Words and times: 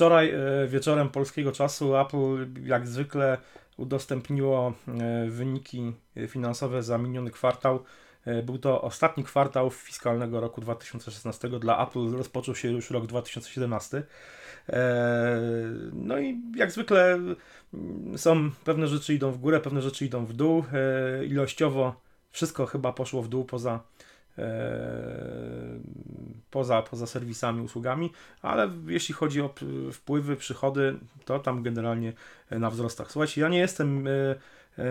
Wczoraj 0.00 0.30
e, 0.30 0.66
wieczorem 0.68 1.08
polskiego 1.08 1.52
czasu 1.52 1.96
Apple 1.96 2.46
jak 2.64 2.88
zwykle 2.88 3.38
udostępniło 3.76 4.72
e, 4.88 5.26
wyniki 5.30 5.92
finansowe 6.28 6.82
za 6.82 6.98
miniony 6.98 7.30
kwartał. 7.30 7.84
E, 8.24 8.42
był 8.42 8.58
to 8.58 8.82
ostatni 8.82 9.24
kwartał 9.24 9.70
fiskalnego 9.70 10.40
roku 10.40 10.60
2016. 10.60 11.48
Dla 11.48 11.86
Apple 11.86 12.12
rozpoczął 12.12 12.54
się 12.54 12.70
już 12.70 12.90
rok 12.90 13.06
2017. 13.06 14.02
No 15.92 16.18
i 16.18 16.40
jak 16.56 16.72
zwykle 16.72 17.14
mm, 17.14 18.18
są 18.18 18.50
pewne 18.64 18.86
rzeczy 18.86 19.14
idą 19.14 19.30
w 19.32 19.38
górę, 19.38 19.60
pewne 19.60 19.82
rzeczy 19.82 20.06
idą 20.06 20.26
w 20.26 20.32
dół. 20.32 20.64
Ilościowo 21.26 22.00
wszystko 22.30 22.66
chyba 22.66 22.92
poszło 22.92 23.22
w 23.22 23.28
dół 23.28 23.44
poza 23.44 23.80
poza, 26.50 26.82
poza 26.82 27.06
serwisami, 27.06 27.62
usługami, 27.62 28.12
ale 28.42 28.70
jeśli 28.86 29.14
chodzi 29.14 29.40
o 29.40 29.54
wpływy, 29.92 30.36
przychody, 30.36 30.96
to 31.24 31.38
tam 31.38 31.62
generalnie 31.62 32.12
na 32.50 32.70
wzrostach. 32.70 33.12
Słuchajcie, 33.12 33.40
ja 33.40 33.48
nie 33.48 33.58
jestem 33.58 34.06
e, 34.06 34.10
e, 34.78 34.84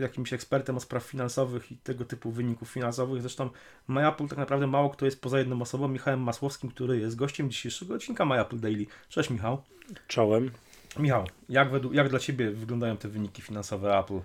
jakimś 0.00 0.32
ekspertem 0.32 0.76
o 0.76 0.80
spraw 0.80 1.02
finansowych 1.02 1.72
i 1.72 1.76
tego 1.76 2.04
typu 2.04 2.30
wyników 2.30 2.70
finansowych. 2.70 3.22
Zresztą 3.22 3.50
MyApple 3.88 4.28
tak 4.28 4.38
naprawdę 4.38 4.66
mało 4.66 4.90
kto 4.90 5.04
jest 5.04 5.20
poza 5.20 5.38
jedną 5.38 5.62
osobą, 5.62 5.88
Michałem 5.88 6.20
Masłowskim, 6.20 6.70
który 6.70 6.98
jest 6.98 7.16
gościem 7.16 7.50
dzisiejszego 7.50 7.94
odcinka 7.94 8.24
MyApple 8.24 8.58
Daily. 8.58 8.86
Cześć 9.08 9.30
Michał. 9.30 9.62
Czołem. 10.08 10.50
Michał, 10.98 11.24
jak, 11.48 11.70
według, 11.70 11.94
jak 11.94 12.08
dla 12.08 12.18
Ciebie 12.18 12.50
wyglądają 12.50 12.96
te 12.96 13.08
wyniki 13.08 13.42
finansowe 13.42 13.98
Apple? 13.98 14.20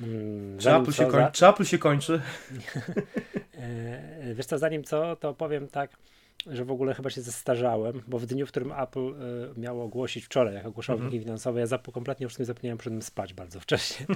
Hmm, 0.00 0.58
czy, 0.58 0.74
Apple 0.74 0.92
się, 0.92 1.06
koń... 1.06 1.24
za... 1.34 1.50
Apple 1.50 1.64
się 1.64 1.78
kończy? 1.78 2.20
E, 3.58 4.34
wiesz 4.34 4.46
co, 4.46 4.58
zanim 4.58 4.84
co, 4.84 5.16
to 5.16 5.34
powiem 5.34 5.68
tak, 5.68 5.90
że 6.46 6.64
w 6.64 6.70
ogóle 6.70 6.94
chyba 6.94 7.10
się 7.10 7.20
zestarzałem, 7.20 8.02
bo 8.08 8.18
w 8.18 8.26
dniu, 8.26 8.46
w 8.46 8.48
którym 8.48 8.72
Apple 8.72 9.08
y, 9.56 9.60
miało 9.60 9.84
ogłosić 9.84 10.24
wczoraj, 10.24 10.54
jak 10.54 10.66
ogłaszał 10.66 10.96
mm 10.96 11.06
-hmm. 11.06 11.10
wyniki 11.10 11.24
finansowe, 11.24 11.60
ja 11.60 11.66
zap- 11.66 11.92
kompletnie 11.92 12.24
już 12.24 12.38
nie 12.38 12.44
zapomniałem, 12.44 12.78
poszedłem 12.78 13.02
spać 13.02 13.34
bardzo 13.34 13.60
wcześnie. 13.60 14.06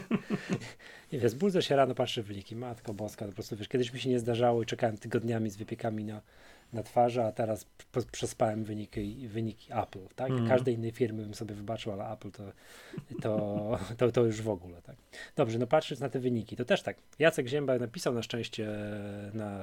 I 1.12 1.18
wiesz, 1.18 1.34
budzę 1.34 1.62
się 1.62 1.76
rano, 1.76 1.94
patrzę 1.94 2.22
w 2.22 2.26
wyniki, 2.26 2.56
matko 2.56 2.94
boska, 2.94 3.26
po 3.26 3.32
prostu 3.32 3.56
wiesz, 3.56 3.68
kiedyś 3.68 3.92
mi 3.92 4.00
się 4.00 4.10
nie 4.10 4.18
zdarzało 4.18 4.62
i 4.62 4.66
czekałem 4.66 4.98
tygodniami 4.98 5.50
z 5.50 5.56
wypiekami 5.56 6.04
na 6.04 6.20
na 6.72 6.82
twarzy, 6.82 7.22
a 7.22 7.32
teraz 7.32 7.66
przespałem 8.12 8.64
wyniki, 8.64 9.28
wyniki 9.28 9.72
Apple, 9.72 10.06
tak? 10.16 10.30
Mm. 10.30 10.48
Każdej 10.48 10.74
innej 10.74 10.90
firmy 10.90 11.22
bym 11.22 11.34
sobie 11.34 11.54
wybaczył, 11.54 11.92
ale 11.92 12.08
Apple 12.08 12.30
to, 12.30 12.42
to, 13.22 13.78
to, 13.96 14.12
to 14.12 14.24
już 14.24 14.42
w 14.42 14.48
ogóle, 14.48 14.82
tak? 14.82 14.96
Dobrze, 15.36 15.58
no 15.58 15.66
patrząc 15.66 16.00
na 16.00 16.08
te 16.08 16.20
wyniki, 16.20 16.56
to 16.56 16.64
też 16.64 16.82
tak. 16.82 16.96
Jacek 17.18 17.46
Zięba 17.46 17.78
napisał 17.78 18.14
na 18.14 18.22
szczęście 18.22 18.68
na, 19.34 19.57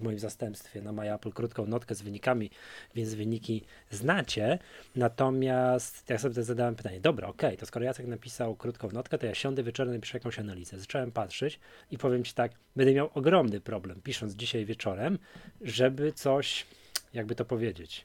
w 0.00 0.02
moim 0.02 0.18
zastępstwie. 0.18 0.82
Na 0.82 0.92
My 0.92 1.14
Apple 1.14 1.32
krótką 1.32 1.66
notkę 1.66 1.94
z 1.94 2.02
wynikami, 2.02 2.50
więc 2.94 3.14
wyniki 3.14 3.62
znacie, 3.90 4.58
natomiast 4.96 6.10
ja 6.10 6.18
sobie 6.18 6.42
zadałem 6.42 6.74
pytanie, 6.76 7.00
dobra, 7.00 7.28
okej, 7.28 7.48
okay, 7.48 7.56
to 7.56 7.66
skoro 7.66 7.84
Jacek 7.84 8.06
napisał 8.06 8.56
krótką 8.56 8.90
notkę, 8.92 9.18
to 9.18 9.26
ja 9.26 9.34
siądę 9.34 9.62
wieczorem 9.62 9.94
i 9.94 9.96
napiszę 9.96 10.18
jakąś 10.18 10.38
analizę. 10.38 10.78
Zacząłem 10.78 11.12
patrzeć 11.12 11.60
i 11.90 11.98
powiem 11.98 12.24
Ci 12.24 12.34
tak, 12.34 12.52
będę 12.76 12.94
miał 12.94 13.10
ogromny 13.14 13.60
problem, 13.60 14.00
pisząc 14.02 14.34
dzisiaj 14.34 14.64
wieczorem, 14.64 15.18
żeby 15.60 16.12
coś 16.12 16.66
jakby 17.14 17.34
to 17.34 17.44
powiedzieć, 17.44 18.04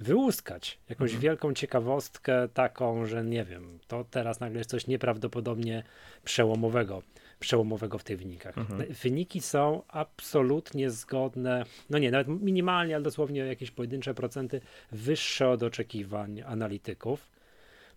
wyłuskać 0.00 0.78
jakąś 0.88 1.10
mhm. 1.10 1.22
wielką 1.22 1.54
ciekawostkę 1.54 2.48
taką, 2.48 3.06
że 3.06 3.24
nie 3.24 3.44
wiem, 3.44 3.78
to 3.88 4.04
teraz 4.10 4.40
nagle 4.40 4.58
jest 4.58 4.70
coś 4.70 4.86
nieprawdopodobnie 4.86 5.82
przełomowego, 6.24 7.02
przełomowego 7.40 7.98
w 7.98 8.04
tych 8.04 8.18
wynikach. 8.18 8.58
Mhm. 8.58 8.92
Wyniki 9.02 9.40
są 9.40 9.82
absolutnie 9.88 10.90
zgodne, 10.90 11.64
no 11.90 11.98
nie, 11.98 12.10
nawet 12.10 12.42
minimalnie, 12.42 12.94
ale 12.94 13.04
dosłownie 13.04 13.40
jakieś 13.40 13.70
pojedyncze 13.70 14.14
procenty 14.14 14.60
wyższe 14.92 15.48
od 15.48 15.62
oczekiwań 15.62 16.42
analityków. 16.46 17.34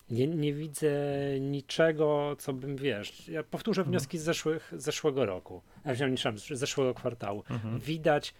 Nie, 0.10 0.28
nie 0.28 0.54
widzę 0.54 0.92
niczego, 1.40 2.36
co 2.40 2.54
bym, 2.54 2.76
wiesz, 2.76 3.28
ja 3.28 3.44
powtórzę 3.44 3.82
mhm. 3.82 3.92
wnioski 3.92 4.18
z 4.18 4.24
zeszłych, 4.24 4.74
zeszłego 4.78 5.26
roku, 5.26 5.62
a 5.84 5.94
z 5.94 6.48
zeszłego 6.48 6.94
kwartału. 6.94 7.44
Mhm. 7.50 7.80
Widać 7.80 8.34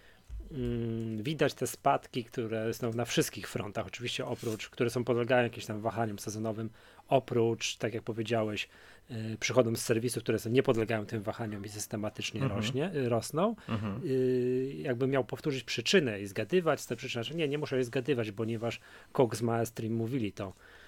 widać 1.16 1.54
te 1.54 1.66
spadki, 1.66 2.24
które 2.24 2.74
są 2.74 2.92
na 2.92 3.04
wszystkich 3.04 3.48
frontach, 3.48 3.86
oczywiście 3.86 4.26
oprócz, 4.26 4.68
które 4.68 4.90
są 4.90 5.04
podlegają 5.04 5.42
jakimś 5.42 5.66
tam 5.66 5.80
wahaniom 5.80 6.18
sezonowym, 6.18 6.70
oprócz, 7.08 7.76
tak 7.76 7.94
jak 7.94 8.02
powiedziałeś, 8.02 8.68
y, 9.10 9.36
przychodom 9.40 9.76
z 9.76 9.84
serwisów, 9.84 10.22
które 10.22 10.38
są, 10.38 10.50
nie 10.50 10.62
podlegają 10.62 11.06
tym 11.06 11.22
wahaniom 11.22 11.64
i 11.64 11.68
systematycznie 11.68 12.42
mhm. 12.42 12.60
rośnie, 12.60 12.90
y, 12.94 13.08
rosną. 13.08 13.56
Mhm. 13.68 14.00
Y, 14.04 14.74
jakbym 14.78 15.10
miał 15.10 15.24
powtórzyć 15.24 15.64
przyczynę 15.64 16.20
i 16.20 16.26
zgadywać 16.26 16.86
te 16.86 16.96
przyczyny, 16.96 17.24
że 17.24 17.34
nie, 17.34 17.48
nie 17.48 17.58
muszę 17.58 17.76
je 17.76 17.84
zgadywać, 17.84 18.30
ponieważ 18.32 18.80
Cox 19.12 19.42
Maestri 19.42 19.90
mówili 19.90 20.32
to, 20.32 20.52
Mm, 20.52 20.87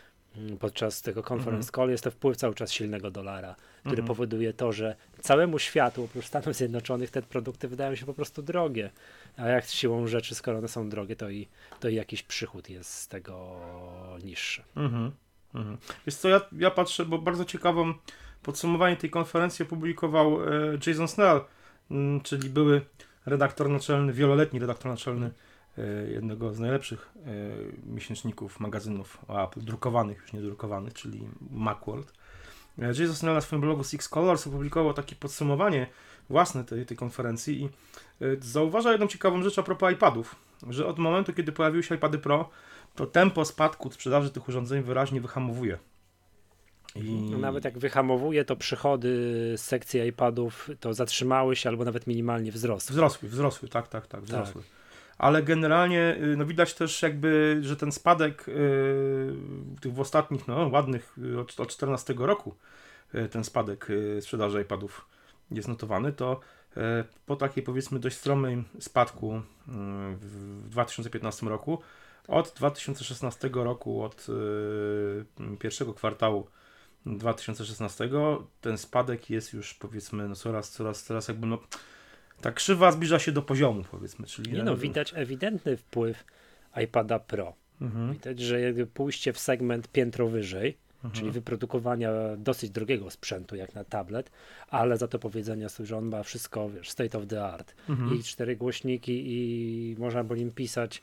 podczas 0.60 1.02
tego 1.02 1.20
conference 1.20 1.68
mhm. 1.68 1.72
call 1.72 1.90
jest 1.90 2.04
to 2.04 2.10
wpływ 2.10 2.36
cały 2.36 2.54
czas 2.54 2.72
silnego 2.72 3.10
dolara, 3.10 3.54
który 3.80 4.00
mhm. 4.00 4.08
powoduje 4.08 4.52
to, 4.52 4.72
że 4.72 4.96
całemu 5.20 5.58
światu, 5.58 6.04
oprócz 6.04 6.24
Stanów 6.24 6.54
Zjednoczonych, 6.56 7.10
te 7.10 7.22
produkty 7.22 7.68
wydają 7.68 7.94
się 7.94 8.06
po 8.06 8.14
prostu 8.14 8.42
drogie. 8.42 8.90
A 9.36 9.48
jak 9.48 9.66
siłą 9.66 10.06
rzeczy, 10.06 10.34
skoro 10.34 10.58
one 10.58 10.68
są 10.68 10.88
drogie, 10.88 11.16
to 11.16 11.30
i, 11.30 11.48
to 11.80 11.88
i 11.88 11.94
jakiś 11.94 12.22
przychód 12.22 12.70
jest 12.70 12.94
z 12.94 13.08
tego 13.08 13.56
niższy. 14.24 14.62
Mhm. 14.76 15.12
Mhm. 15.54 15.76
Wiesz 16.06 16.14
co, 16.14 16.28
ja, 16.28 16.40
ja 16.52 16.70
patrzę, 16.70 17.04
bo 17.04 17.18
bardzo 17.18 17.44
ciekawą 17.44 17.94
podsumowanie 18.42 18.96
tej 18.96 19.10
konferencji 19.10 19.62
opublikował 19.62 20.44
e, 20.44 20.48
Jason 20.86 21.08
Snell, 21.08 21.40
m, 21.90 22.20
czyli 22.20 22.50
były 22.50 22.80
redaktor 23.26 23.68
naczelny, 23.68 24.12
wieloletni 24.12 24.60
redaktor 24.60 24.90
naczelny 24.90 25.30
jednego 26.08 26.54
z 26.54 26.58
najlepszych 26.58 27.10
e, 27.16 27.30
miesięczników, 27.94 28.60
magazynów 28.60 29.18
Apple, 29.28 29.60
drukowanych, 29.60 30.18
już 30.22 30.32
nie 30.32 30.40
drukowanych, 30.40 30.94
czyli 30.94 31.28
Macworld. 31.50 32.12
E, 32.78 32.86
Jason 32.86 33.14
Snell 33.14 33.34
na 33.34 33.40
swoim 33.40 33.62
blogu 33.62 33.84
Six 33.84 34.08
Colors 34.08 34.46
opublikował 34.46 34.94
takie 34.94 35.16
podsumowanie 35.16 35.86
własne 36.30 36.64
tej, 36.64 36.86
tej 36.86 36.96
konferencji 36.96 37.62
i 37.62 37.68
zauważa 38.40 38.92
jedną 38.92 39.06
ciekawą 39.06 39.42
rzecz 39.42 39.58
a 39.58 39.62
propos 39.62 39.92
iPadów, 39.92 40.36
że 40.68 40.86
od 40.86 40.98
momentu, 40.98 41.32
kiedy 41.32 41.52
pojawiły 41.52 41.82
się 41.82 41.94
iPady 41.94 42.18
Pro, 42.18 42.50
to 42.94 43.06
tempo 43.06 43.44
spadku 43.44 43.90
sprzedaży 43.90 44.30
tych 44.30 44.48
urządzeń 44.48 44.82
wyraźnie 44.82 45.20
wyhamowuje. 45.20 45.78
I... 46.94 47.30
No 47.30 47.38
nawet 47.38 47.64
jak 47.64 47.78
wyhamowuje, 47.78 48.44
to 48.44 48.56
przychody 48.56 49.08
z 49.56 49.60
sekcji 49.60 50.00
iPadów 50.00 50.70
to 50.80 50.94
zatrzymały 50.94 51.56
się 51.56 51.68
albo 51.68 51.84
nawet 51.84 52.06
minimalnie 52.06 52.52
wzrosły. 52.52 52.92
Wzrosły, 52.92 53.28
wzrosły, 53.28 53.68
tak, 53.68 53.88
tak, 53.88 54.06
tak, 54.06 54.24
wzrosły. 54.24 54.62
Tak 54.62 54.79
ale 55.20 55.42
generalnie 55.42 56.16
y, 56.22 56.36
no 56.36 56.46
widać 56.46 56.74
też 56.74 57.02
jakby, 57.02 57.58
że 57.60 57.76
ten 57.76 57.92
spadek 57.92 58.44
yy, 58.46 59.92
w 59.92 60.00
ostatnich, 60.00 60.48
no 60.48 60.68
ładnych 60.68 61.16
y, 61.18 61.40
od, 61.40 61.60
od 61.60 61.68
14 61.68 62.14
roku 62.18 62.54
ten 63.30 63.44
spadek 63.44 63.88
sprzedaży 64.20 64.62
iPadów 64.62 65.08
jest 65.50 65.68
notowany, 65.68 66.12
to 66.12 66.40
po 67.26 67.36
takiej 67.36 67.62
powiedzmy 67.62 67.98
dość 67.98 68.16
stromym 68.16 68.64
spadku 68.80 69.42
w 70.16 70.68
2015 70.68 71.46
roku, 71.46 71.78
od 72.28 72.52
2016 72.56 73.50
roku, 73.52 74.02
od 74.02 74.26
pierwszego 75.58 75.94
kwartału 75.94 76.46
2016 77.06 78.10
ten 78.60 78.78
spadek 78.78 79.30
jest 79.30 79.52
już 79.52 79.74
powiedzmy 79.74 80.28
no 80.28 80.34
coraz, 80.34 80.70
coraz, 80.70 81.02
coraz 81.02 81.28
jakby 81.28 81.46
no 81.46 81.58
ta 82.40 82.52
krzywa 82.52 82.92
zbliża 82.92 83.18
się 83.18 83.32
do 83.32 83.42
poziomu, 83.42 83.84
powiedzmy. 83.90 84.26
Czyli 84.26 84.52
nie 84.52 84.62
no, 84.62 84.76
widać 84.76 85.12
ewidentny 85.16 85.76
wpływ 85.76 86.24
iPada 86.84 87.18
Pro. 87.18 87.54
Mhm. 87.80 88.12
Widać, 88.12 88.40
że 88.40 88.60
jakby 88.60 88.86
pójście 88.86 89.32
w 89.32 89.38
segment 89.38 89.88
piętro 89.88 90.28
wyżej, 90.28 90.76
mhm. 90.96 91.14
czyli 91.14 91.30
wyprodukowania 91.30 92.12
dosyć 92.36 92.70
drogiego 92.70 93.10
sprzętu, 93.10 93.56
jak 93.56 93.74
na 93.74 93.84
tablet, 93.84 94.30
ale 94.68 94.96
za 94.96 95.08
to 95.08 95.18
powiedzenia 95.18 95.68
sobie, 95.68 95.86
że 95.86 95.96
on 95.96 96.04
ma 96.04 96.22
wszystko, 96.22 96.70
wiesz, 96.70 96.90
state 96.90 97.18
of 97.18 97.26
the 97.26 97.44
art. 97.44 97.74
Mhm. 97.88 98.14
I 98.14 98.22
cztery 98.22 98.56
głośniki 98.56 99.22
i 99.26 99.96
można 99.98 100.24
po 100.24 100.34
nim 100.34 100.50
pisać 100.50 101.02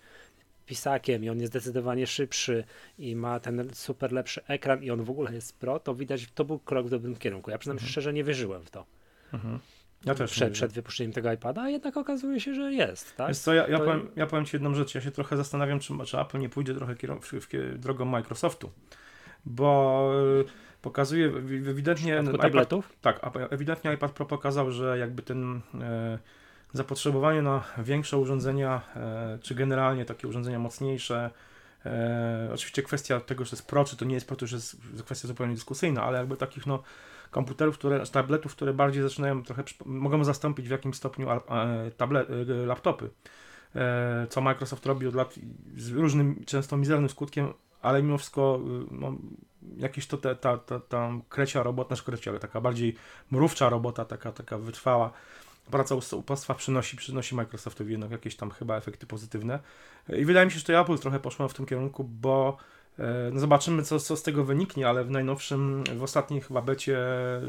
pisakiem 0.66 1.24
i 1.24 1.30
on 1.30 1.40
jest 1.40 1.54
zdecydowanie 1.54 2.08
szybszy 2.08 2.64
i 3.00 3.16
ma 3.16 3.40
ten 3.40 3.70
super 3.74 4.12
lepszy 4.12 4.46
ekran 4.46 4.84
i 4.84 4.92
on 4.92 5.04
w 5.04 5.10
ogóle 5.10 5.34
jest 5.34 5.58
pro, 5.58 5.80
to 5.80 5.96
widać, 5.96 6.28
to 6.36 6.46
był 6.46 6.60
krok 6.60 6.88
w 6.88 6.90
dobrym 6.90 7.16
kierunku. 7.16 7.52
Ja 7.52 7.58
przynajmniej 7.58 7.82
mhm. 7.82 7.92
szczerze 7.92 8.14
nie 8.14 8.24
wierzyłem 8.24 8.64
w 8.64 8.70
to. 8.70 8.86
Mhm. 9.34 9.60
Ja 10.06 10.16
też 10.16 10.32
przed, 10.32 10.54
przed 10.54 10.74
wypuszczeniem 10.74 11.14
tego 11.14 11.32
iPada, 11.32 11.62
a 11.62 11.70
jednak 11.70 11.98
okazuje 11.98 12.40
się, 12.40 12.54
że 12.54 12.74
jest. 12.74 13.16
Tak? 13.16 13.28
Wiesz 13.28 13.38
co, 13.38 13.54
ja, 13.54 13.68
ja, 13.68 13.78
to... 13.78 13.86
powiem, 13.86 14.10
ja 14.16 14.28
powiem 14.28 14.46
Ci 14.46 14.56
jedną 14.56 14.74
rzecz. 14.74 14.96
Ja 14.96 15.02
się 15.02 15.12
trochę 15.12 15.38
zastanawiam, 15.38 15.80
czy, 15.80 15.94
czy 16.06 16.20
Apple 16.20 16.40
nie 16.40 16.50
pójdzie 16.50 16.74
trochę 16.74 16.96
kierow, 16.96 17.26
w, 17.26 17.34
w, 17.34 17.78
drogą 17.78 18.06
Microsoftu, 18.06 18.72
bo 19.46 20.12
e, 20.42 20.44
pokazuje 20.82 21.28
ewidentnie... 21.70 22.22
iPad, 22.24 22.42
tabletów? 22.42 22.94
Tak, 23.02 23.20
ewidentnie 23.50 23.94
iPad 23.94 24.12
Pro 24.12 24.26
pokazał, 24.26 24.72
że 24.72 24.98
jakby 24.98 25.22
ten 25.22 25.62
e, 25.82 26.20
zapotrzebowanie 26.74 27.42
na 27.42 27.64
większe 27.78 28.18
urządzenia, 28.18 28.82
e, 28.96 29.40
czy 29.42 29.56
generalnie 29.56 30.06
takie 30.06 30.28
urządzenia 30.28 30.60
mocniejsze, 30.60 31.32
e, 31.86 32.50
oczywiście 32.54 32.84
kwestia 32.84 33.20
tego, 33.20 33.46
że 33.46 33.52
jest 33.52 33.68
Pro, 33.68 33.86
czy 33.86 33.98
to 33.98 34.06
nie 34.06 34.14
jest 34.14 34.28
Pro, 34.28 34.36
to 34.36 34.44
już 34.44 34.52
jest 34.52 34.78
kwestia 35.06 35.28
zupełnie 35.28 35.54
dyskusyjna, 35.54 36.04
ale 36.04 36.18
jakby 36.18 36.38
takich 36.38 36.66
no 36.66 36.84
komputerów, 37.32 37.78
które, 37.78 38.04
tabletów, 38.06 38.56
które 38.56 38.74
bardziej 38.74 39.04
zaczynają 39.04 39.44
trochę, 39.44 39.64
mogą 39.86 40.24
zastąpić 40.24 40.68
w 40.68 40.72
jakimś 40.72 40.96
stopniu 40.96 41.28
tablet, 41.98 42.28
laptopy. 42.66 43.10
E, 43.76 44.28
co 44.30 44.42
Microsoft 44.42 44.86
robi 44.86 45.08
od 45.08 45.16
lat 45.16 45.36
z 45.78 45.92
różnym, 45.92 46.44
często 46.46 46.78
mizernym 46.78 47.10
skutkiem, 47.10 47.54
ale 47.82 48.04
mimo 48.04 48.18
wszystko 48.18 48.60
no, 48.92 49.16
jakieś 49.78 50.08
to 50.08 50.18
te, 50.18 50.36
ta, 50.36 50.58
ta, 50.58 50.80
ta 50.80 51.12
krecia 51.30 51.64
robota, 51.64 51.90
nasz 51.90 52.04
krecia, 52.04 52.32
ale 52.32 52.40
taka 52.40 52.62
bardziej 52.62 52.96
mrówcza 53.32 53.70
robota, 53.70 54.06
taka, 54.06 54.32
taka 54.32 54.58
wytrwała 54.58 55.12
praca 55.72 55.96
u 56.16 56.22
państwa 56.22 56.54
przynosi, 56.54 56.98
przynosi 56.98 57.36
Microsoftowi 57.36 57.92
jednak 57.92 58.12
jakieś 58.12 58.36
tam 58.36 58.52
chyba 58.52 58.78
efekty 58.78 59.08
pozytywne. 59.08 59.60
I 60.18 60.26
wydaje 60.26 60.46
mi 60.46 60.52
się, 60.52 60.60
że 60.60 60.66
to 60.66 60.80
Apple 60.80 60.98
trochę 60.98 61.20
poszło 61.20 61.48
w 61.48 61.54
tym 61.54 61.66
kierunku, 61.66 62.04
bo 62.04 62.58
no 63.32 63.40
zobaczymy, 63.40 63.84
co, 63.84 64.00
co 64.00 64.18
z 64.18 64.24
tego 64.24 64.44
wyniknie, 64.44 64.88
ale 64.88 65.04
w 65.04 65.12
najnowszym, 65.12 65.84
w 65.98 66.04
ostatniej 66.04 66.42
chyba 66.42 66.62
becie 66.62 67.00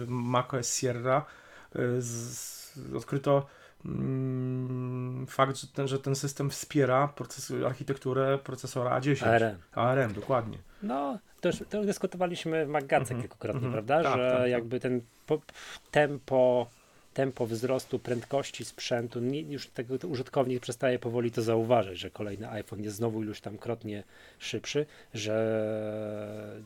macOS 0.07 0.77
Sierra 0.77 1.25
e, 1.75 1.79
z, 2.01 2.79
odkryto 2.97 3.47
mm, 3.85 5.27
fakt, 5.27 5.57
że 5.57 5.67
ten, 5.67 5.89
że 5.89 5.99
ten 5.99 6.15
system 6.15 6.51
wspiera 6.51 7.09
proces, 7.09 7.53
architekturę 7.67 8.39
procesora 8.39 9.01
A10. 9.01 9.29
ARM. 9.29 9.57
ARM, 9.75 10.13
dokładnie. 10.13 10.59
No, 10.83 11.19
to 11.41 11.49
już, 11.49 11.63
to 11.71 11.77
już 11.77 11.87
dyskutowaliśmy 11.87 12.67
w 12.67 12.69
Maggace 12.69 13.15
mm 13.15 13.19
-hmm. 13.19 13.21
kilkukrotnie, 13.21 13.61
mm 13.61 13.71
-hmm. 13.71 13.73
prawda? 13.73 14.03
Tak, 14.03 14.19
że 14.19 14.31
tak, 14.31 14.39
tak. 14.39 14.51
jakby 14.51 14.81
ten 14.81 15.01
po, 15.27 15.41
tempo 15.91 16.67
tempo 17.19 17.47
wzrostu 17.47 17.99
prędkości 17.99 18.65
sprzętu, 18.65 19.21
nie, 19.21 19.41
już 19.41 19.67
tego 19.67 20.09
użytkownik 20.09 20.61
przestaje 20.61 20.99
powoli 20.99 21.31
to 21.31 21.43
zauważać, 21.43 21.99
że 21.99 22.11
kolejny 22.11 22.51
iPhone 22.51 22.83
jest 22.83 22.97
znowu 22.97 23.23
iluś 23.23 23.41
tam 23.41 23.59
krotnie 23.59 24.05
szybszy, 24.39 24.87
że 25.15 25.35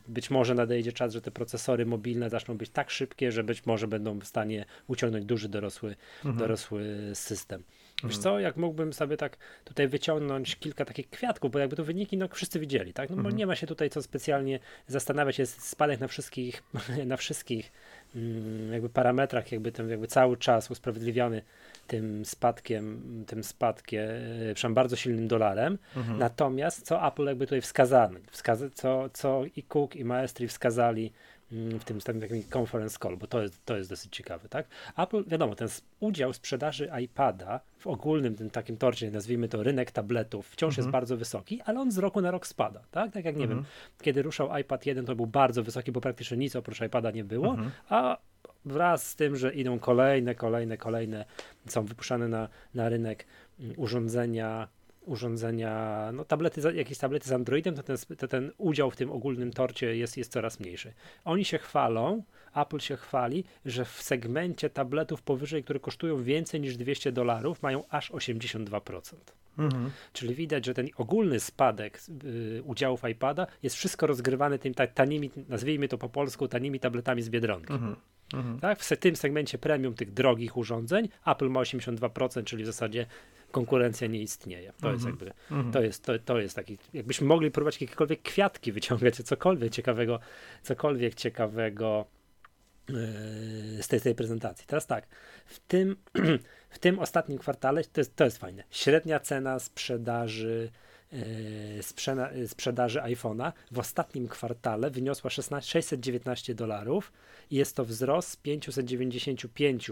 być 0.09 0.31
może 0.31 0.55
nadejdzie 0.55 0.93
czas, 0.93 1.13
że 1.13 1.21
te 1.21 1.31
procesory 1.31 1.87
mobilne 1.87 2.31
zaczną 2.31 2.57
być 2.57 2.71
tak 2.71 2.91
szybkie, 2.91 3.33
że 3.33 3.45
być 3.45 3.67
może 3.67 3.89
będą 3.89 4.19
w 4.19 4.25
stanie 4.25 4.65
uciągnąć 4.87 5.25
duży 5.25 5.49
dorosły, 5.49 5.97
mhm. 6.17 6.37
dorosły 6.37 7.11
system. 7.15 7.63
Wiesz 7.95 8.17
mhm. 8.17 8.23
co, 8.23 8.41
jak 8.41 8.57
mógłbym 8.57 8.93
sobie 8.93 9.17
tak 9.17 9.37
tutaj 9.65 9.89
wyciągnąć 9.89 10.57
kilka 10.57 10.85
takich 10.85 11.11
kwiatków, 11.11 11.51
bo 11.51 11.59
jakby 11.59 11.77
to 11.77 11.85
wyniki, 11.85 12.17
no 12.17 12.29
wszyscy 12.29 12.61
widzieli, 12.61 12.93
tak? 12.93 13.11
No 13.11 13.17
bo 13.17 13.21
mhm. 13.21 13.37
nie 13.37 13.47
ma 13.47 13.57
się 13.57 13.67
tutaj 13.67 13.91
co 13.91 14.03
specjalnie 14.03 14.59
zastanawiać, 14.87 15.39
jest 15.39 15.69
spadek 15.69 16.01
na 16.01 16.09
wszystkich, 16.09 16.63
na 17.07 17.17
wszystkich 17.17 17.73
jakby 18.73 18.89
parametrach, 18.89 19.53
jakby 19.53 19.73
ten 19.73 19.89
jakby 19.89 20.07
cały 20.07 20.37
czas 20.37 20.71
usprawiedliwiony 20.71 21.43
tym 21.87 22.25
spadkiem, 22.25 23.25
tym 23.27 23.45
spadkiem, 23.45 24.11
e, 24.51 24.55
przynajmniej 24.55 24.75
bardzo 24.75 24.97
silnym 24.97 25.29
dolarem. 25.29 25.79
Mhm. 25.97 26.19
Natomiast 26.19 26.87
co 26.87 27.07
Apple 27.07 27.25
jakby 27.25 27.47
tutaj 27.47 27.61
wskazano, 27.61 28.19
wskaza, 28.31 28.67
co, 28.75 29.09
co 29.13 29.43
i 29.57 29.63
Cook 29.63 29.97
i 29.97 30.05
Maestri 30.05 30.49
wskazali 30.49 31.03
mm, 31.03 31.13
w 31.53 31.85
tym, 31.85 32.01
w 32.01 32.05
tym 32.05 32.21
takim 32.21 32.43
conference 32.55 32.99
call, 33.03 33.17
bo 33.17 33.27
to 33.27 33.43
jest, 33.43 33.65
to 33.65 33.77
jest 33.77 33.91
dosyć 33.91 34.17
ciekawe, 34.17 34.49
tak? 34.49 34.67
Apple, 34.97 35.25
wiadomo, 35.27 35.55
ten 35.55 35.69
udział 36.01 36.33
sprzedaży 36.33 36.91
iPada 37.05 37.61
w 37.79 37.87
ogólnym 37.87 38.37
tym 38.37 38.51
takim 38.51 38.77
torcie, 38.77 39.11
nazwijmy 39.11 39.49
to 39.49 39.63
rynek 39.63 39.91
tabletów, 39.91 40.49
wciąż 40.49 40.73
mhm. 40.73 40.85
jest 40.85 40.93
bardzo 40.93 41.17
wysoki, 41.17 41.61
ale 41.63 41.81
on 41.81 41.93
z 41.93 41.99
roku 41.99 42.21
na 42.21 42.31
rok 42.31 42.47
spada, 42.47 42.81
tak? 42.91 43.13
Tak 43.13 43.25
jak, 43.25 43.37
nie 43.37 43.45
mhm. 43.45 43.61
wiem, 43.61 43.69
kiedy 44.03 44.23
ruszał 44.23 44.59
iPad 44.59 44.87
1, 44.87 45.07
to 45.07 45.15
był 45.15 45.27
bardzo 45.27 45.63
wysoki, 45.63 45.93
bo 45.93 46.01
praktycznie 46.01 46.37
nic 46.37 46.57
oprócz 46.57 46.81
iPada 46.81 47.11
nie 47.11 47.25
było, 47.25 47.51
mhm. 47.51 47.71
a 47.89 48.19
wraz 48.65 49.11
z 49.11 49.17
tym, 49.17 49.37
że 49.37 49.55
idą 49.55 49.79
kolejne, 49.79 50.35
kolejne, 50.35 50.77
kolejne, 50.77 51.25
są 51.67 51.85
wypuszczane 51.85 52.29
na, 52.29 52.49
na 52.75 52.89
rynek 52.89 53.27
mm, 53.61 53.75
urządzenia 53.77 54.69
urządzenia, 55.05 56.11
no 56.13 56.25
tablety, 56.25 56.61
jakieś 56.75 56.99
tablety 56.99 57.29
z 57.29 57.33
Androidem, 57.33 57.75
to 57.75 57.83
ten, 57.83 57.97
to 58.19 58.29
ten 58.29 58.53
udział 58.59 58.91
w 58.91 58.97
tym 58.97 59.11
ogólnym 59.11 59.53
torcie 59.53 59.97
jest, 59.97 60.17
jest 60.17 60.33
coraz 60.33 60.61
mniejszy. 60.61 60.93
Oni 61.25 61.45
się 61.45 61.59
chwalą, 61.59 62.23
Apple 62.55 62.79
się 62.79 62.97
chwali, 62.97 63.45
że 63.65 63.85
w 63.85 64.03
segmencie 64.03 64.71
tabletów 64.71 65.23
powyżej, 65.23 65.65
które 65.65 65.81
kosztują 65.81 66.23
więcej 66.23 66.61
niż 66.61 66.77
200 66.77 67.13
dolarów, 67.13 67.63
mają 67.63 67.85
aż 67.91 68.11
82%. 68.11 69.42
Mhm. 69.59 69.91
Czyli 70.13 70.35
widać, 70.35 70.67
że 70.67 70.75
ten 70.75 70.89
ogólny 70.97 71.41
spadek 71.41 72.01
y, 72.25 72.63
udziałów 72.65 73.03
iPada 73.11 73.47
jest 73.63 73.77
wszystko 73.77 74.07
rozgrywane 74.07 74.59
tymi 74.59 74.75
tanimi, 74.95 75.31
nazwijmy 75.49 75.89
to 75.89 75.99
po 75.99 76.09
polsku, 76.09 76.49
tanimi 76.49 76.81
tabletami 76.81 77.23
z 77.23 77.29
Biedronki. 77.29 77.73
Mhm. 77.73 77.97
Mhm. 78.35 78.61
Tak? 78.61 78.81
W 78.81 78.97
tym 78.97 79.17
segmencie 79.17 79.59
premium 79.59 79.95
tych 79.95 80.13
drogich 80.13 80.57
urządzeń 80.57 81.09
Apple 81.27 81.49
ma 81.49 81.61
82%, 81.61 82.45
czyli 82.45 82.63
w 82.63 82.67
zasadzie 82.67 83.07
konkurencja 83.51 84.09
nie 84.09 84.23
istnieje. 84.23 84.73
To 84.81 84.93
jest 84.93 85.07
jakby, 85.07 85.33
to 85.73 85.83
jest, 85.83 86.05
to, 86.05 86.19
to 86.19 86.39
jest 86.39 86.57
taki, 86.57 86.79
jakbyśmy 86.93 87.27
mogli 87.27 87.51
próbować 87.51 87.81
jakiekolwiek 87.81 88.23
kwiatki 88.23 88.73
wyciągać, 88.73 89.17
cokolwiek 89.17 89.73
ciekawego, 89.73 90.21
cokolwiek 90.63 91.15
ciekawego 91.15 92.07
z 93.81 93.89
tej, 93.89 94.01
tej 94.01 94.15
prezentacji. 94.15 94.67
Teraz 94.67 94.87
tak, 94.87 95.07
w 95.47 95.61
tym, 95.61 95.97
w 96.71 96.79
tym 96.79 96.99
ostatnim 96.99 97.39
kwartale, 97.39 97.85
to 97.85 98.01
jest, 98.01 98.17
to 98.17 98.25
jest 98.25 98.39
fajne, 98.39 98.65
średnia 98.71 99.21
cena 99.21 99.59
sprzedaży 99.59 100.71
sprzeda 101.81 102.31
sprzedaży 102.47 103.01
iPhone'a 103.01 103.53
w 103.71 103.79
ostatnim 103.79 104.29
kwartale 104.29 104.91
wyniosła 104.91 105.31
16, 105.31 105.71
619 105.71 106.55
dolarów 106.55 107.13
i 107.51 107.57
jest 107.57 107.77
to 107.77 107.85
wzrost 107.85 108.29
z 108.31 108.37
595 108.37 109.91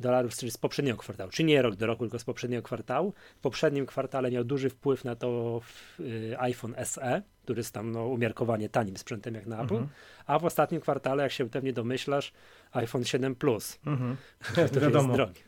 dolarów, 0.00 0.36
czyli 0.36 0.52
z 0.52 0.56
poprzedniego 0.56 0.98
kwartału, 0.98 1.30
czy 1.30 1.44
nie 1.44 1.62
rok 1.62 1.76
do 1.76 1.86
roku, 1.86 2.04
tylko 2.04 2.18
z 2.18 2.24
poprzedniego 2.24 2.62
kwartału. 2.62 3.12
W 3.36 3.40
poprzednim 3.40 3.86
kwartale 3.86 4.30
miał 4.30 4.44
duży 4.44 4.70
wpływ 4.70 5.04
na 5.04 5.16
to 5.16 5.60
y, 6.00 6.36
iPhone 6.38 6.74
SE, 6.84 7.22
który 7.42 7.60
jest 7.60 7.74
tam 7.74 7.92
no, 7.92 8.06
umiarkowanie 8.06 8.68
tanim 8.68 8.96
sprzętem 8.96 9.34
jak 9.34 9.46
na 9.46 9.62
Apple, 9.62 9.74
mhm. 9.74 9.88
a 10.26 10.38
w 10.38 10.44
ostatnim 10.44 10.80
kwartale, 10.80 11.22
jak 11.22 11.32
się 11.32 11.50
pewnie 11.50 11.72
domyślasz, 11.72 12.32
iPhone 12.72 13.04
7 13.04 13.34
Plus, 13.34 13.78
mhm. 13.86 14.16
który 14.70 14.90
jest 14.90 15.08
drogi. 15.12 15.47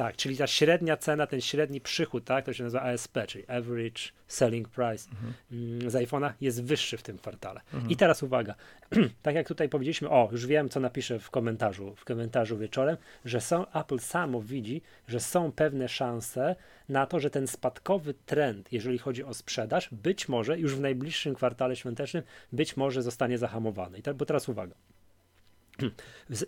Tak, 0.00 0.16
czyli 0.16 0.36
ta 0.36 0.46
średnia 0.46 0.96
cena, 0.96 1.26
ten 1.26 1.40
średni 1.40 1.80
przychód, 1.80 2.24
tak, 2.24 2.44
to 2.44 2.52
się 2.52 2.64
nazywa 2.64 2.82
ASP, 2.82 3.18
czyli 3.26 3.46
Average 3.46 4.02
Selling 4.28 4.68
Price 4.68 5.10
mhm. 5.10 5.90
Z 5.90 5.94
iPhone'a 5.94 6.32
jest 6.40 6.64
wyższy 6.64 6.96
w 6.96 7.02
tym 7.02 7.18
kwartale. 7.18 7.60
Mhm. 7.74 7.90
I 7.90 7.96
teraz 7.96 8.22
uwaga, 8.22 8.54
tak 9.22 9.34
jak 9.34 9.48
tutaj 9.48 9.68
powiedzieliśmy, 9.68 10.10
o, 10.10 10.28
już 10.32 10.46
wiem, 10.46 10.68
co 10.68 10.80
napiszę 10.80 11.18
w 11.18 11.30
komentarzu, 11.30 11.94
w 11.96 12.04
komentarzu 12.04 12.58
wieczorem, 12.58 12.96
że 13.24 13.40
są, 13.40 13.70
Apple 13.72 13.98
samo 13.98 14.42
widzi, 14.42 14.82
że 15.08 15.20
są 15.20 15.52
pewne 15.52 15.88
szanse 15.88 16.56
na 16.88 17.06
to, 17.06 17.20
że 17.20 17.30
ten 17.30 17.46
spadkowy 17.46 18.14
trend, 18.14 18.72
jeżeli 18.72 18.98
chodzi 18.98 19.24
o 19.24 19.34
sprzedaż, 19.34 19.88
być 19.92 20.28
może 20.28 20.58
już 20.58 20.76
w 20.76 20.80
najbliższym 20.80 21.34
kwartale 21.34 21.76
świątecznym, 21.76 22.22
być 22.52 22.76
może 22.76 23.02
zostanie 23.02 23.38
zahamowany. 23.38 23.98
I 23.98 24.02
bo 24.14 24.26
teraz 24.26 24.48
uwaga. 24.48 24.74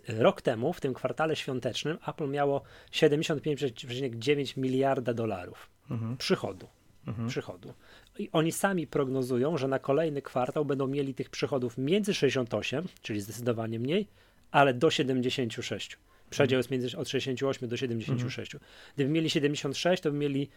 Rok 0.07 0.41
temu, 0.41 0.73
w 0.73 0.81
tym 0.81 0.93
kwartale 0.93 1.35
świątecznym, 1.35 1.97
Apple 2.07 2.29
miało 2.29 2.61
75,9 2.91 4.57
miliarda 4.57 5.13
dolarów 5.13 5.69
mhm. 5.89 6.17
przychodu. 6.17 6.67
Mhm. 7.07 7.27
przychodu. 7.27 7.73
I 8.19 8.29
oni 8.31 8.51
sami 8.51 8.87
prognozują, 8.87 9.57
że 9.57 9.67
na 9.67 9.79
kolejny 9.79 10.21
kwartał 10.21 10.65
będą 10.65 10.87
mieli 10.87 11.13
tych 11.13 11.29
przychodów 11.29 11.77
między 11.77 12.13
68, 12.13 12.85
czyli 13.01 13.21
zdecydowanie 13.21 13.79
mniej, 13.79 14.07
ale 14.51 14.73
do 14.73 14.91
76. 14.91 15.97
Przedział 16.29 16.57
jest 16.57 16.71
między 16.71 16.97
od 16.97 17.09
68 17.09 17.69
do 17.69 17.77
76. 17.77 18.55
Mhm. 18.55 18.71
Gdyby 18.95 19.11
mieli 19.11 19.29
76, 19.29 20.03
to 20.03 20.11
by 20.11 20.17
mieli 20.17 20.49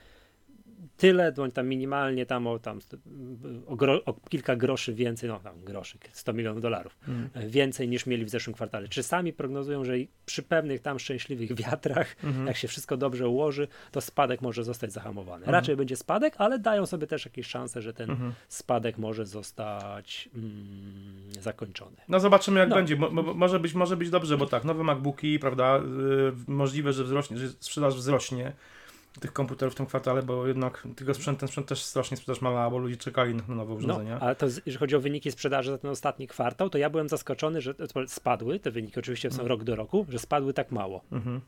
tyle, 0.97 1.33
bądź 1.33 1.55
tam 1.55 1.69
minimalnie 1.69 2.27
tam 2.27 2.47
o, 2.47 2.59
tam 2.59 2.81
o, 3.67 3.77
gro, 3.77 4.05
o, 4.05 4.15
kilka 4.29 4.57
groszy 4.57 4.95
więcej, 4.95 5.29
no 5.29 5.39
tam 5.39 5.65
groszy, 5.65 5.99
100 6.13 6.33
milionów 6.33 6.63
dolarów, 6.63 6.99
mm. 7.09 7.31
więcej 7.49 7.89
niż 7.89 8.07
mieli 8.07 8.25
w 8.25 8.31
zeszłym 8.31 8.55
kwartale. 8.55 8.89
Czy 8.89 9.03
sami 9.03 9.33
prognozują, 9.33 9.85
że 9.85 9.93
przy 10.27 10.43
pewnych 10.43 10.81
tam 10.81 10.99
szczęśliwych 10.99 11.55
wiatrach, 11.63 12.17
mm. 12.25 12.47
jak 12.47 12.57
się 12.57 12.69
wszystko 12.69 12.97
dobrze 12.97 13.29
ułoży, 13.29 13.69
to 13.93 14.01
spadek 14.01 14.43
może 14.43 14.65
zostać 14.65 14.93
zahamowany. 14.93 15.45
Mm. 15.45 15.55
Raczej 15.55 15.77
będzie 15.77 15.97
spadek, 15.97 16.35
ale 16.39 16.59
dają 16.59 16.87
sobie 16.87 17.07
też 17.07 17.25
jakieś 17.25 17.47
szanse, 17.47 17.83
że 17.83 17.93
ten 17.93 18.09
-hmm. 18.09 18.31
spadek 18.49 18.99
może 18.99 19.27
zostać 19.27 20.29
mm, 20.35 20.53
zakończony. 21.41 21.97
No 22.09 22.21
zobaczymy 22.21 22.61
jak 22.61 22.69
no. 22.69 22.77
będzie. 22.77 22.97
Mo, 22.97 23.11
może, 23.35 23.61
być, 23.61 23.75
może 23.75 23.97
być 23.97 24.11
dobrze, 24.11 24.37
bo 24.37 24.47
tak, 24.47 24.65
nowe 24.65 24.85
MacBooki, 24.85 25.39
prawda, 25.39 25.77
yy, 25.77 26.35
możliwe, 26.47 26.93
że, 26.93 27.05
wzrośnie, 27.05 27.39
że 27.39 27.49
sprzedaż 27.49 27.95
wzrośnie 27.95 28.53
tych 29.21 29.33
komputerów 29.33 29.75
w 29.75 29.77
tym 29.77 29.87
kwartale, 29.87 30.23
bo 30.23 30.47
jednak 30.47 30.89
tego 30.97 31.15
sprzęt, 31.15 31.39
ten 31.39 31.49
sprzęt 31.49 31.67
też 31.67 31.83
strasznie 31.83 32.17
sprzedaż 32.17 32.41
mała, 32.41 32.71
bo 32.71 32.79
ludzie 32.79 32.97
czekali 32.97 33.35
na 33.35 33.55
nowe 33.55 33.75
urządzenia. 33.75 34.15
No, 34.15 34.21
ale 34.21 34.37
to 34.37 34.47
jeżeli 34.47 34.77
chodzi 34.77 34.97
o 34.97 35.01
wyniki 35.01 35.33
sprzedaży 35.33 35.71
za 35.71 35.79
ten 35.79 35.91
ostatni 35.91 36.27
kwartał, 36.27 36.71
to 36.71 36.79
ja 36.79 36.91
byłem 36.91 37.09
zaskoczony, 37.09 37.61
że 37.61 37.75
spadły, 38.07 38.61
te 38.61 38.71
wyniki 38.71 38.99
oczywiście 38.99 39.31
są 39.31 39.37
mm. 39.37 39.49
rok 39.49 39.65
do 39.65 39.77
roku, 39.77 40.07
że 40.09 40.19
spadły 40.19 40.53
tak 40.53 40.73
mało. 40.73 41.05
Mm 41.13 41.25
-hmm. 41.25 41.41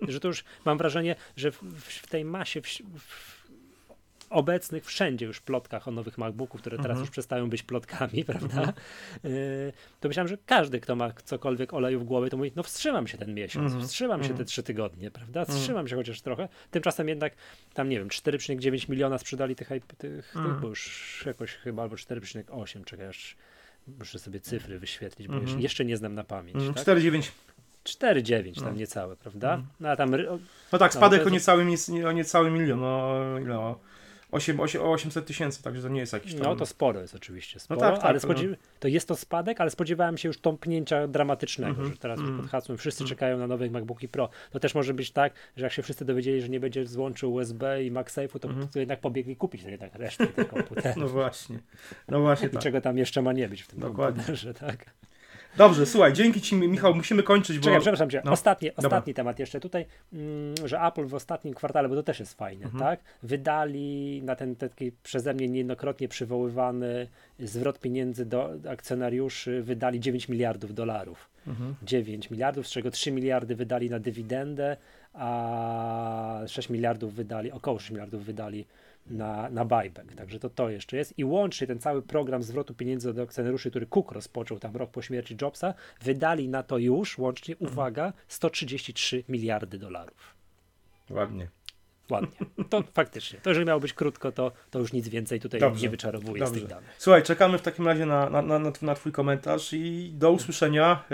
że 0.12 0.20
to 0.20 0.28
już 0.28 0.44
mam 0.64 0.78
wrażenie, 0.78 1.16
że 1.36 1.50
w, 1.50 1.62
w 1.76 2.06
tej 2.06 2.24
masie, 2.24 2.62
w, 2.62 2.66
w 2.98 3.39
obecnych 4.30 4.84
wszędzie 4.84 5.26
już 5.26 5.40
plotkach 5.40 5.88
o 5.88 5.90
nowych 5.90 6.18
MacBooków, 6.18 6.60
które 6.60 6.76
teraz 6.76 6.86
mhm. 6.86 7.00
już 7.00 7.10
przestają 7.10 7.50
być 7.50 7.62
plotkami, 7.62 8.24
prawda? 8.30 8.60
Mhm. 8.60 8.74
Y, 9.24 9.72
to 10.00 10.08
myślałem, 10.08 10.28
że 10.28 10.38
każdy, 10.46 10.80
kto 10.80 10.96
ma 10.96 11.12
cokolwiek 11.24 11.74
oleju 11.74 12.00
w 12.00 12.04
głowie, 12.04 12.30
to 12.30 12.36
mówi, 12.36 12.52
no 12.56 12.62
wstrzymam 12.62 13.08
się 13.08 13.18
ten 13.18 13.34
miesiąc, 13.34 13.64
mhm. 13.64 13.84
wstrzymam 13.84 14.24
się 14.24 14.34
te 14.34 14.44
trzy 14.44 14.62
tygodnie, 14.62 15.10
prawda? 15.10 15.44
Wstrzymam 15.44 15.88
się 15.88 15.96
chociaż 15.96 16.20
trochę. 16.20 16.48
Tymczasem 16.70 17.08
jednak 17.08 17.32
tam, 17.74 17.88
nie 17.88 17.98
wiem, 17.98 18.08
4,9 18.08 18.90
miliona 18.90 19.18
sprzedali 19.18 19.56
tych, 19.56 19.68
tych, 19.98 20.32
tych 20.32 20.60
bo 20.60 20.68
już 20.68 21.22
jakoś 21.26 21.54
chyba, 21.54 21.82
albo 21.82 21.96
4,8, 21.96 22.84
czekaj, 22.84 23.06
aż 23.06 23.36
muszę 23.98 24.18
sobie 24.18 24.40
cyfry 24.40 24.78
wyświetlić, 24.78 25.28
bo 25.28 25.34
jeszcze, 25.34 25.60
jeszcze 25.60 25.84
nie 25.84 25.96
znam 25.96 26.14
na 26.14 26.24
pamięć. 26.24 26.56
Tak? 26.74 26.86
4,9. 26.86 27.30
4,9 27.84 28.54
tam 28.54 28.64
no. 28.64 28.70
niecałe, 28.70 29.16
prawda? 29.16 29.62
No 29.80 29.88
a 29.88 29.96
tam... 29.96 30.12
No 30.72 30.78
tak, 30.78 30.94
spadek 30.94 31.20
no, 31.20 31.26
o, 31.26 31.30
niecały, 31.30 31.66
o 32.06 32.12
niecały 32.12 32.50
milion, 32.50 32.80
no 32.80 33.38
ile? 33.38 33.74
8, 34.32 34.60
8, 34.60 34.82
o 34.82 34.92
800 34.92 35.26
tysięcy, 35.26 35.62
także 35.62 35.82
to 35.82 35.88
nie 35.88 36.00
jest 36.00 36.12
jakiś 36.12 36.34
tam... 36.34 36.42
No 36.42 36.56
to 36.56 36.66
sporo 36.66 37.00
jest 37.00 37.14
oczywiście, 37.14 37.60
sporo, 37.60 37.80
tak, 37.80 37.94
tak, 37.94 38.04
ale 38.04 38.14
no. 38.14 38.20
spodziew... 38.20 38.56
to 38.80 38.88
jest 38.88 39.08
to 39.08 39.16
spadek, 39.16 39.60
ale 39.60 39.70
spodziewałem 39.70 40.18
się 40.18 40.28
już 40.28 40.38
tąpnięcia 40.38 41.08
dramatycznego, 41.08 41.70
Mhm, 41.70 41.92
że 41.92 41.98
teraz 41.98 42.18
mhm. 42.18 42.38
pod 42.40 42.50
hasłem 42.50 42.78
wszyscy 42.78 43.04
czekają 43.04 43.38
na 43.38 43.46
nowe 43.46 43.70
MacBooki 43.70 44.08
Pro. 44.08 44.28
To 44.50 44.60
też 44.60 44.74
może 44.74 44.94
być 44.94 45.10
tak, 45.10 45.32
że 45.56 45.64
jak 45.64 45.72
się 45.72 45.82
wszyscy 45.82 46.04
dowiedzieli, 46.04 46.40
że 46.40 46.48
nie 46.48 46.60
będzie 46.60 46.86
złączył 46.86 47.32
USB 47.32 47.84
i 47.84 47.92
MagSafe'u, 47.92 48.38
to, 48.38 48.48
to 48.72 48.78
jednak 48.78 49.00
pobiegli 49.00 49.36
kupić 49.36 49.62
jednak 49.62 49.94
resztę 49.94 50.26
tych 50.26 50.48
komputerów. 50.48 50.96
No 51.00 51.08
właśnie, 51.08 51.58
no 52.08 52.20
właśnie 52.20 52.48
I 52.48 52.50
tak. 52.50 52.62
czego 52.62 52.80
tam 52.80 52.98
jeszcze 52.98 53.22
ma 53.22 53.32
nie 53.32 53.48
być 53.48 53.62
w 53.62 53.66
tym 53.66 53.80
Dokładnie. 53.80 54.16
komputerze, 54.16 54.54
tak? 54.54 54.86
Dobrze, 55.56 55.86
słuchaj, 55.86 56.12
dzięki 56.12 56.40
Ci 56.40 56.56
Michał, 56.56 56.94
musimy 56.94 57.22
kończyć, 57.22 57.58
bo... 57.58 57.64
Czekaj, 57.64 57.80
przepraszam 57.80 58.10
cię. 58.10 58.22
no, 58.24 58.32
Ostatni, 58.32 59.14
temat 59.14 59.38
jeszcze 59.38 59.60
tutaj, 59.60 59.86
mm, 60.12 60.54
że 60.64 60.80
Apple 60.80 61.06
w 61.06 61.14
ostatnim 61.14 61.54
kwartale, 61.54 61.88
bo 61.88 61.94
to 61.94 62.02
też 62.02 62.20
jest 62.20 62.34
fajne, 62.34 62.64
Mhm. 62.64 62.84
tak? 62.84 63.00
Wydali 63.22 64.22
na 64.24 64.36
ten 64.36 64.56
taki 64.56 64.92
przeze 65.02 65.34
mnie 65.34 65.48
niejednokrotnie 65.48 66.08
przywoływany 66.08 67.06
zwrot 67.38 67.78
pieniędzy 67.80 68.26
do 68.26 68.50
akcjonariuszy, 68.68 69.62
wydali 69.62 70.00
9 70.00 70.28
miliardów 70.28 70.74
dolarów. 70.74 71.28
Mhm. 71.46 71.74
9 71.82 72.30
miliardów, 72.30 72.66
z 72.68 72.70
czego 72.70 72.90
3 72.90 73.12
miliardy 73.12 73.54
wydali 73.56 73.90
na 73.90 73.98
dywidendę, 73.98 74.76
a 75.14 76.40
6 76.46 76.68
miliardów 76.70 77.14
wydali, 77.14 77.52
około 77.52 77.78
6 77.78 77.90
miliardów 77.90 78.24
wydali 78.24 78.66
na, 79.06 79.50
na 79.50 79.64
buyback. 79.64 80.14
Także 80.14 80.38
to 80.38 80.50
to 80.50 80.70
jeszcze 80.70 80.96
jest. 80.96 81.18
I 81.18 81.24
łącznie 81.24 81.66
ten 81.66 81.78
cały 81.78 82.02
program 82.02 82.42
zwrotu 82.42 82.74
pieniędzy 82.74 83.14
do 83.14 83.22
akcjonariuszy, 83.22 83.70
który 83.70 83.86
Cook 83.86 84.12
rozpoczął 84.12 84.58
tam 84.58 84.76
rok 84.76 84.90
po 84.90 85.02
śmierci 85.02 85.36
Jobsa, 85.42 85.74
wydali 86.02 86.48
na 86.48 86.62
to 86.62 86.78
już 86.78 87.18
łącznie, 87.18 87.56
uwaga, 87.56 88.12
133 88.28 89.24
miliardy 89.28 89.78
dolarów. 89.78 90.34
Ładnie. 91.10 91.48
Ładnie. 92.10 92.28
To 92.70 92.82
faktycznie. 92.94 93.40
To, 93.40 93.50
jeżeli 93.50 93.66
miało 93.66 93.80
być 93.80 93.92
krótko, 93.92 94.32
to, 94.32 94.52
to 94.70 94.78
już 94.78 94.92
nic 94.92 95.08
więcej 95.08 95.40
tutaj 95.40 95.60
Dobrze. 95.60 95.82
nie 95.82 95.90
wyczarowuje 95.90 96.46
z 96.46 96.48
Dobrze. 96.48 96.60
tych 96.60 96.70
danych. 96.70 96.90
Słuchaj, 96.98 97.22
czekamy 97.22 97.58
w 97.58 97.62
takim 97.62 97.86
razie 97.86 98.06
na, 98.06 98.30
na, 98.30 98.42
na, 98.42 98.58
na, 98.82 98.94
Twój 98.94 99.12
komentarz 99.12 99.72
i 99.72 100.10
do 100.14 100.30
usłyszenia, 100.32 101.04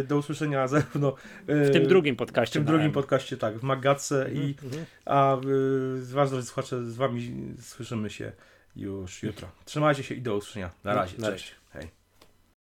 e, 0.00 0.02
do 0.02 0.16
usłyszenia 0.16 0.68
zarówno 0.68 1.14
e, 1.46 1.64
W 1.64 1.72
tym 1.72 1.86
drugim 1.86 2.14
w 2.14 2.18
podcaście. 2.18 2.52
tym 2.52 2.62
na 2.64 2.68
drugim 2.68 2.86
M. 2.86 2.92
podcaście, 2.92 3.36
tak, 3.36 3.58
w 3.58 3.62
Magatce 3.62 4.30
i 4.32 4.54
Mhm. 4.64 4.84
a 5.04 5.36
z 6.00 6.12
Was, 6.12 6.30
drodzy 6.30 6.46
słuchacze, 6.46 6.84
z 6.84 6.96
Wami 6.96 7.32
słyszymy 7.60 8.10
się 8.10 8.32
już 8.76 9.22
jutro. 9.22 9.48
Trzymajcie 9.64 10.02
się 10.02 10.14
i 10.14 10.22
do 10.22 10.36
usłyszenia. 10.36 10.70
Na 10.84 10.94
No, 10.94 11.00
razie, 11.00 11.18
na 11.18 11.30
cześć. 11.32 11.54
Hej. 11.72 11.88